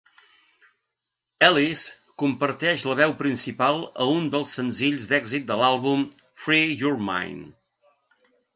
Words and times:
Ellis 1.47 1.83
comparteix 2.21 2.85
la 2.93 2.95
veu 3.01 3.13
principal 3.21 3.85
a 4.05 4.09
un 4.15 4.27
dels 4.37 4.55
senzills 4.59 5.07
d'èxit 5.15 5.47
de 5.53 5.61
l'àlbum: 5.63 6.05
"Free 6.47 6.67
Your 6.85 7.01
Mind". 7.15 8.29